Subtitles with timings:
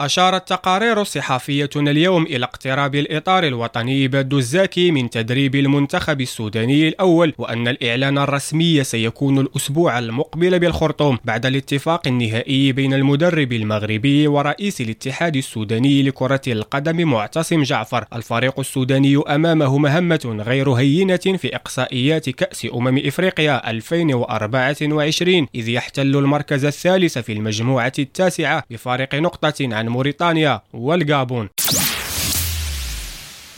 [0.00, 7.34] أشارت تقارير صحفية اليوم إلى اقتراب الإطار الوطني بدو الزاكي من تدريب المنتخب السوداني الأول
[7.38, 15.36] وأن الإعلان الرسمي سيكون الأسبوع المقبل بالخرطوم بعد الاتفاق النهائي بين المدرب المغربي ورئيس الاتحاد
[15.36, 18.04] السوداني لكرة القدم معتصم جعفر.
[18.12, 26.64] الفريق السوداني أمامه مهمة غير هينة في إقصائيات كأس أمم إفريقيا 2024 إذ يحتل المركز
[26.64, 31.48] الثالث في المجموعة التاسعة بفارق نقطة عن موريتانيا والغابون.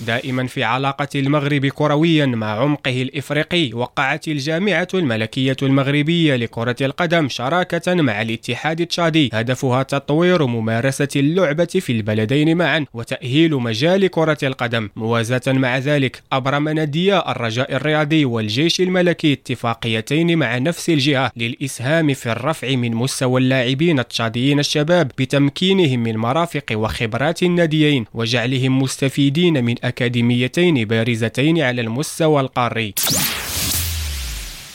[0.07, 7.95] دائما في علاقة المغرب كرويا مع عمقه الإفريقي وقعت الجامعة الملكية المغربية لكرة القدم شراكة
[7.95, 9.31] مع الاتحاد التشادي.
[9.33, 14.89] هدفها تطوير ممارسة اللعبة في البلدين معا وتأهيل مجال كرة القدم.
[14.97, 22.33] موازاة مع ذلك أبرم ناديا الرجاء الرياضي والجيش الملكي اتفاقيتين مع نفس الجهة للإسهام في
[22.33, 30.85] الرفع من مستوى اللاعبين التشاديين الشباب بتمكينهم من مرافق وخبرات الناديين وجعلهم مستفيدين من أكاديميتين
[30.85, 32.95] بارزتين على المستوى القاري.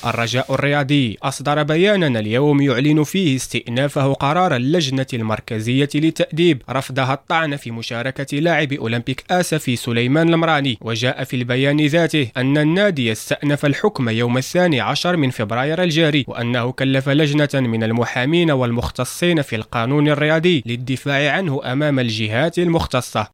[0.05, 7.71] الرجاء الرياضي أصدر بيانا اليوم يعلن فيه استئنافه قرار اللجنة المركزية للتأديب رفضها الطعن في
[7.71, 10.77] مشاركة لاعب أولمبيك آسفي سليمان المراني.
[10.81, 16.71] وجاء في البيان ذاته أن النادي استأنف الحكم يوم الثاني عشر من فبراير الجاري وأنه
[16.71, 23.27] كلف لجنة من المحامين والمختصين في القانون الرياضي للدفاع عنه أمام الجهات المختصة.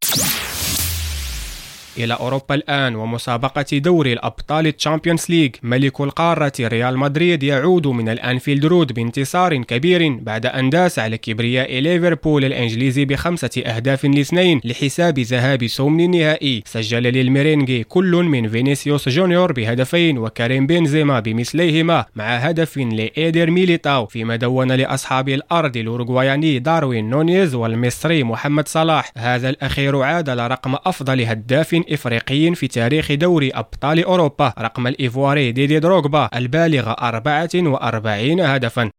[1.98, 8.66] إلى أوروبا الآن ومسابقة دوري الأبطال Champions League ملك القارة ريال مدريد يعود من الأنفيلد
[8.66, 15.68] رود بانتصار كبير بعد أن داس على كبرياء ليفربول الإنجليزي بخمسة أهداف لاثنين لحساب ذهاب
[15.68, 16.64] ثمن النهائي.
[16.66, 24.06] سجل للميرينجي كل من فينيسيوس جونيور بهدفين وكريم بنزيما بمثليهما مع هدف لإيدر ميليتاو.
[24.06, 31.22] فيما دون لأصحاب الأرض الأوروغواياني داروين نونيز والمصري محمد صلاح هذا الأخير عادل رقم أفضل
[31.22, 38.92] هداف إفريقي في تاريخ دوري أبطال أوروبا رقم الإيفواري ديدي دروغبا البالغ 44 هدفا.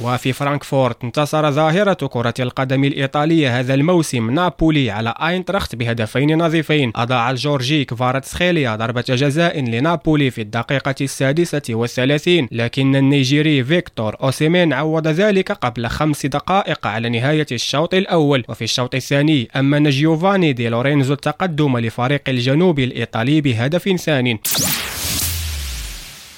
[0.00, 6.92] وفي فرانكفورت انتصر ظاهرة كرة القدم الإيطالية هذا الموسم نابولي على آينتراخت بهدفين نظيفين.
[6.96, 15.08] أضاع الجورجي كفاراتسخيليا ضربة جزاء لنابولي في الدقيقة السادسة والثلاثين لكن النيجيري فيكتور أوسيمين عوض
[15.08, 18.44] ذلك قبل خمس دقائق على نهاية الشوط الأول.
[18.48, 24.40] وفي الشوط الثاني أمن جيوفاني دي لورينزو التقدم لفريق الجنوب الإيطالي بهدف ثاني.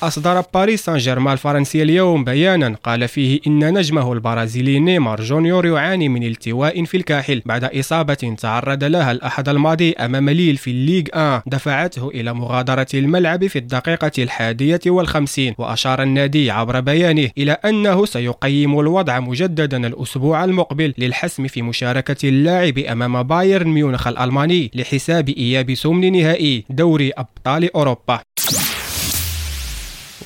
[0.03, 2.77] أصدر باريس سان جيرمان الفرنسي اليوم بيانا.
[2.85, 8.85] قال فيه إن نجمه البرازيلي نيمار جونيور يعاني من التواء في الكاحل بعد إصابة تعرض
[8.85, 14.81] لها الأحد الماضي أمام ليل في الليغ 1 دفعته إلى مغادرة الملعب في الدقيقة الحادية
[14.87, 22.29] والخمسين وأشار النادي عبر بيانه إلى أنه سيقيم الوضع مجددا الأسبوع المقبل للحسم في مشاركة
[22.29, 28.21] اللاعب أمام بايرن ميونخ الألماني لحساب إياب سمن نهائي دوري أبطال أوروبا.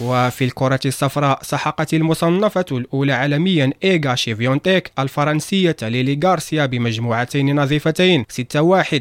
[0.05, 8.27] وفي الكرة الصفراء سحقت المصنفة الأولى عالميا إيغا شيفيونتيك الفرنسية ليلي غارسيا بمجموعتين نظيفتين 6-1
[8.27, 9.01] 6-1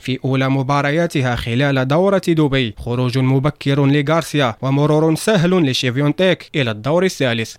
[0.00, 2.74] في أولى مبارياتها خلال دورة دبي.
[2.78, 7.56] خروج مبكر لغارسيا ومرور سهل لشيفيونتيك إلى الدور الثالث.